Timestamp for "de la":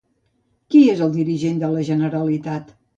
1.67-1.87